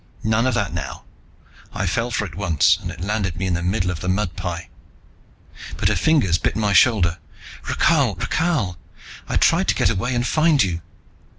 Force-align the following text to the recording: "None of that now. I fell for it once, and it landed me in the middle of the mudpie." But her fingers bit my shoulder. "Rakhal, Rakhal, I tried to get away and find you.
"None 0.23 0.47
of 0.47 0.55
that 0.55 0.73
now. 0.73 1.03
I 1.75 1.85
fell 1.85 2.09
for 2.09 2.25
it 2.25 2.33
once, 2.33 2.79
and 2.81 2.89
it 2.89 3.01
landed 3.01 3.35
me 3.37 3.45
in 3.45 3.53
the 3.53 3.61
middle 3.61 3.91
of 3.91 3.99
the 3.99 4.07
mudpie." 4.09 4.67
But 5.77 5.89
her 5.89 5.95
fingers 5.95 6.39
bit 6.39 6.55
my 6.55 6.73
shoulder. 6.73 7.19
"Rakhal, 7.69 8.15
Rakhal, 8.15 8.77
I 9.29 9.37
tried 9.37 9.67
to 9.67 9.75
get 9.75 9.91
away 9.91 10.15
and 10.15 10.25
find 10.25 10.63
you. 10.63 10.81